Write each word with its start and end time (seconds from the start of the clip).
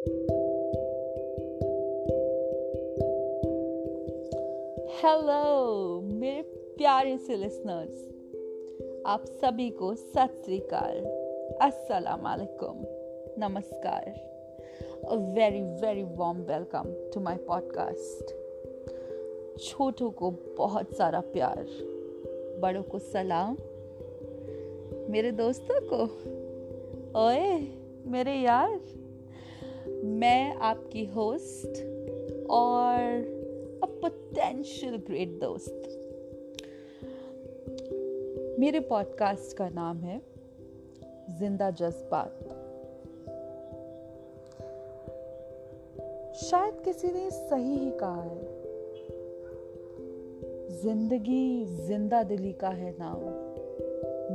Hello 0.00 0.20
मेरे 6.00 6.42
प्यारे 6.78 7.18
से 7.18 7.36
लिसनर्स 7.36 8.08
आप 9.06 9.24
सभी 9.24 9.70
को 9.70 9.94
सत 9.94 10.42
अस्सलाम 11.62 12.20
वालेकुम। 12.20 12.76
नमस्कार। 13.46 14.04
A 15.08 15.14
very 15.14 15.60
very 15.60 16.02
warm 16.02 16.38
welcome 16.38 16.84
to 16.86 17.20
my 17.20 17.36
podcast 17.36 18.24
छोटों 19.58 20.10
को 20.10 20.30
बहुत 20.58 20.96
सारा 20.96 21.20
प्यार, 21.20 21.66
बड़ों 22.60 22.82
को 22.82 22.98
सलाम। 22.98 23.56
मेरे 25.12 25.32
दोस्तों 25.32 25.80
को, 25.80 26.02
ओए, 27.26 27.68
मेरे 28.10 28.32
यार। 28.32 28.99
मैं 30.04 30.54
आपकी 30.54 31.04
होस्ट 31.04 31.68
और 32.50 33.00
अ 33.82 33.86
पोटेंशियल 33.86 34.96
ग्रेट 34.96 35.28
दोस्त। 35.28 35.82
मेरे 38.60 38.80
पॉडकास्ट 38.80 39.56
का 39.56 39.68
नाम 39.68 39.96
है 39.96 40.22
ज़िंदा 41.38 41.70
जज्बात। 41.70 42.38
शायद 46.36 46.82
किसी 46.84 47.08
ने 47.08 47.30
सही 47.30 47.76
ही 47.76 47.90
कहा 47.90 48.22
है। 48.22 48.60
ज़िंदगी 50.82 51.64
ज़िंदा 51.64 52.22
दिली 52.22 52.52
का 52.52 52.68
है 52.68 52.94
नाम। 52.98 53.18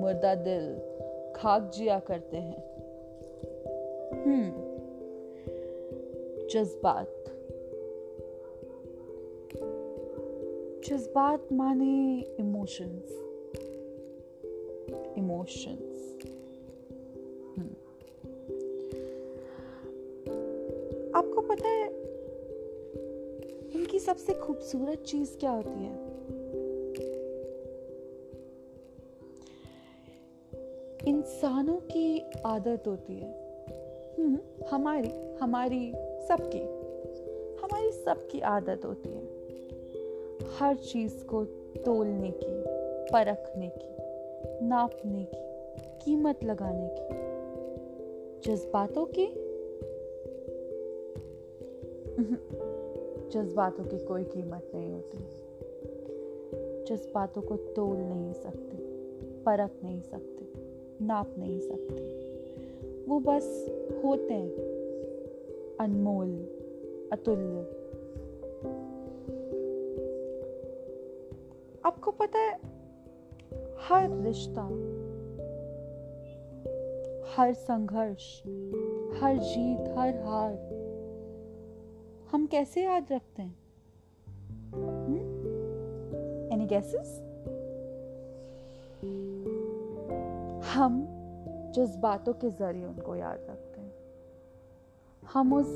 मुर्दा 0.00 0.34
दिल 0.34 0.78
खाक 1.36 1.70
जिया 1.74 1.98
करते 1.98 2.36
हैं। 2.36 2.62
हम्म। 4.24 4.73
जज्बात 6.54 7.24
जज्बात 10.88 11.48
माने 11.52 12.20
इमोशंस 12.40 13.10
इमोशंस 15.18 16.18
हम्म। 17.58 17.70
आपको 21.14 21.40
पता 21.40 21.68
है 21.68 21.88
इनकी 23.74 23.98
सबसे 23.98 24.34
खूबसूरत 24.34 24.98
चीज़ 24.98 25.38
क्या 25.38 25.50
होती 25.50 25.84
है? 25.84 26.14
इंसानों 31.08 31.76
की 31.76 32.32
आदत 32.46 32.84
होती 32.86 33.14
है। 33.14 33.32
हम्म, 34.18 34.38
हमारी 34.70 35.36
हमारी 35.40 36.13
सबकी, 36.28 36.62
हमारी 37.62 37.90
सबकी 37.90 38.40
आदत 38.40 38.84
होती 38.84 39.08
है 39.08 39.34
हर 40.46 40.76
चीज़ 40.76 41.24
को 41.24 41.44
तोलने 41.84 42.30
की, 42.30 42.64
परखने 43.12 43.68
की, 43.68 43.94
नापने 44.66 45.24
की, 45.24 45.44
कीमत 46.04 46.44
लगाने 46.44 46.88
की। 46.98 47.34
जज्बातों 48.40 49.06
की? 49.06 49.26
जज्बातों 53.30 53.84
की 53.84 53.98
कोई 54.04 54.24
कीमत 54.24 54.70
नहीं 54.74 54.92
होती। 54.92 55.18
जज्बातों 56.84 57.42
को 57.42 57.56
तोल 57.56 57.96
नहीं 57.96 58.32
सकते, 58.32 58.76
परख 59.42 59.70
नहीं 59.84 60.00
सकते, 60.00 60.60
नाप 61.04 61.34
नहीं 61.38 61.60
सकते। 61.60 62.24
वो 63.08 63.20
बस 63.20 63.68
होते 64.04 64.34
हैं। 64.34 64.73
अनमोल 65.80 66.30
अतुल्य 67.12 67.62
आपको 71.84 72.10
पता 72.10 72.38
है 72.38 72.52
हर 73.80 74.08
रिश्ता 74.22 74.62
हर 77.34 77.52
संघर्ष 77.54 78.26
हर 79.20 79.36
जीत 79.38 79.88
हर 79.98 80.22
हार 80.24 80.52
हम 82.32 82.46
कैसे 82.46 82.84
याद 82.84 83.12
रखते 83.12 83.42
हैं 83.42 83.56
एनी 86.52 86.66
गैसेस 86.66 87.20
हम 90.74 91.04
जज्बातों 91.74 92.32
के 92.32 92.50
ज़रिए 92.50 92.84
उनको 92.84 93.16
याद 93.16 93.46
रखते 93.50 93.68
हैं 93.70 93.73
हम 95.34 95.52
उस 95.52 95.66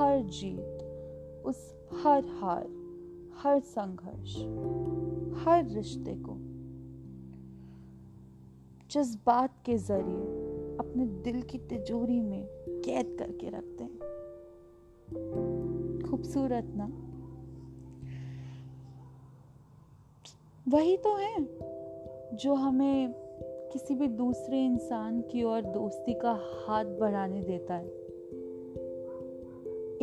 हर 0.00 0.22
जीत, 0.22 0.82
उस 1.46 1.74
हर 1.92 2.24
हार, 2.24 2.66
हर 3.36 3.60
संघर्ष, 3.60 4.36
हर 5.44 5.64
रिश्ते 5.68 6.14
को 6.14 6.36
जज्बात 8.90 9.54
के 9.64 9.76
ज़रिए 9.78 10.24
अपने 10.78 11.06
दिल 11.06 11.42
की 11.42 11.58
तिजोरी 11.58 12.20
में 12.20 12.46
कैद 12.84 13.16
करके 13.18 13.48
रखते 13.48 13.84
हैं। 13.84 13.98
खूबसूरत 16.10 16.72
ना? 16.76 16.86
वही 20.68 20.96
तो 20.96 21.16
है 21.16 21.36
जो 22.36 22.54
हमें 22.54 23.12
किसी 23.72 23.94
भी 23.94 24.08
दूसरे 24.08 24.64
इंसान 24.66 25.20
की 25.20 25.42
ओर 25.42 25.62
दोस्ती 25.62 26.14
का 26.14 26.32
हाथ 26.32 26.84
बढ़ाने 26.84 27.42
देता 27.42 27.74
है। 27.74 28.07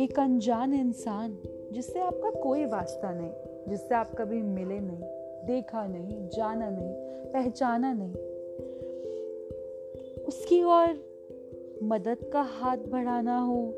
एक 0.00 0.18
अनजान 0.18 0.74
इंसान 0.74 1.38
जिससे 1.72 2.00
आपका 2.00 2.30
कोई 2.30 2.64
वास्ता 2.64 3.12
नहीं, 3.12 3.32
जिससे 3.68 3.94
आप 3.94 4.14
कभी 4.14 4.42
मिले 4.42 4.80
नहीं, 4.80 5.02
देखा 5.46 5.86
नहीं, 5.86 6.28
जाना 6.28 6.70
नहीं, 6.70 6.94
पहचाना 7.32 7.92
नहीं। 7.92 8.14
उसकी 10.24 10.62
और 10.62 10.98
मदद 11.82 12.30
का 12.32 12.42
हाथ 12.42 12.76
बढ़ाना 12.76 13.38
हो 13.38 13.74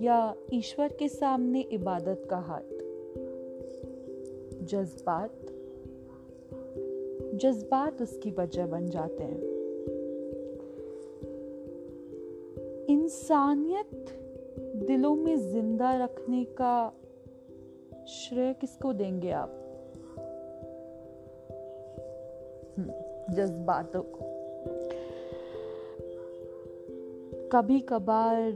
या 0.00 0.34
ईश्वर 0.52 0.92
के 0.92 1.08
सामने 1.08 1.60
इबादत 1.60 2.26
का 2.30 2.36
हाथ। 2.36 2.76
जज्बात 4.64 5.32
जज्बात 7.34 8.02
उसकी 8.02 8.30
वजह 8.30 8.66
बन 8.66 8.86
जाते 8.86 9.24
हैं। 9.24 9.42
इंसानियत 12.88 14.22
दिलों 14.86 15.14
में 15.14 15.36
ज़िंदा 15.36 16.04
रखने 16.04 16.44
का 16.44 16.92
श्रेय 18.08 18.54
किसको 18.54 18.92
देंगे 18.92 19.30
आप? 19.30 19.62
जज्बातों 23.30 24.02
को। 24.02 24.18
कभी 27.52 27.80
कभार 27.80 28.52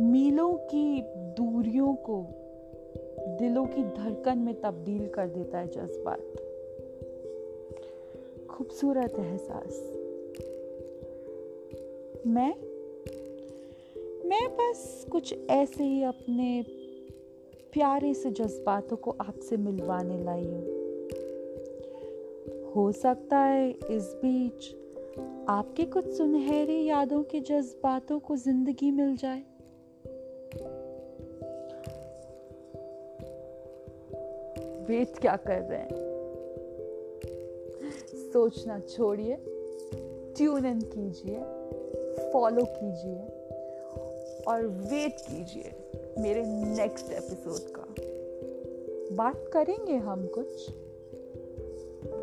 मीलों 0.00 0.54
की 0.54 1.02
दूरियों 1.16 1.94
को 1.94 2.26
दिलों 3.38 3.66
की 3.66 3.84
धड़कन 3.84 4.38
में 4.38 4.60
तब्दील 4.60 5.08
कर 5.08 5.28
देता 5.28 5.58
है 5.58 5.66
जज्बात। 5.66 6.22
खूबसूरत 8.50 9.14
एहसास। 9.18 9.92
मैं 12.26 12.71
बस 14.52 15.06
कुछ 15.12 15.34
ऐसे 15.50 15.84
ही 15.84 16.02
अपने 16.02 16.64
प्यारे 17.72 18.14
से 18.14 18.30
जज्बातों 18.30 18.96
को 18.96 19.10
आपसे 19.10 19.56
मिलवाने 19.56 20.24
लाई 20.24 20.44
हूँ। 20.44 20.82
हो 22.72 22.92
सकता 22.92 23.38
है 23.38 23.70
इस 23.70 24.12
बीच 24.24 24.74
आपके 25.48 25.84
कुछ 25.84 26.06
सुनहरी 26.06 26.84
यादों 26.84 27.22
के 27.22 27.40
जज्बातों 27.40 28.18
को 28.18 28.36
ज़िंदगी 28.36 28.90
मिल 28.90 29.16
जाए। 29.16 29.42
वेट 34.88 35.18
क्या 35.18 35.36
कर 35.36 35.60
रहे 35.60 35.78
हैं? 35.78 35.88
सोचना 38.32 38.78
छोड़िए 38.80 39.36
ट्यून 40.36 40.66
इन 40.66 40.80
कीजिए 40.80 41.40
फॉलो 42.32 42.64
कीजिए। 42.64 43.41
और 44.48 44.66
वेट 44.66 45.16
कीजिए 45.20 45.72
मेरे 46.18 46.42
नेक्स्ट 46.46 47.12
एपिसोड 47.12 47.72
का। 47.76 47.86
बात 49.16 49.50
करेंगे 49.52 49.96
हम 49.96 50.26
कुछ 50.26 50.70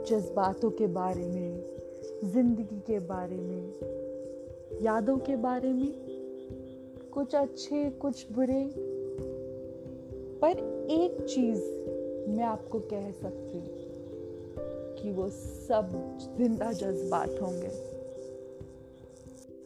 जज्बातों 0.10 0.72
के 0.72 0.88
बारे 0.88 1.26
में, 1.26 1.64
ज़िंदगी 2.24 2.80
के 2.80 3.00
बारे 3.00 3.36
में, 3.36 3.74
यादों 4.82 5.18
के 5.18 5.36
बारे 5.36 5.74
में, 5.74 5.94
कुछ 7.14 7.36
अच्छे, 7.36 7.90
कुछ 7.90 8.32
बुरे। 8.32 8.74
पर 10.42 10.88
एक 10.92 11.26
चीज़ 11.26 11.64
मैं 12.30 12.44
आपको 12.44 12.80
कह 12.80 13.12
सकती 13.12 13.58
हूँ 13.58 13.78
कि 14.96 15.12
वो 15.12 15.30
सब 15.30 16.18
ज़िंदा 16.38 16.72
जज्बात 16.72 17.36
होंगे। 17.42 17.90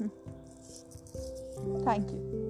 थैंक 1.85 2.11
यू 2.11 2.42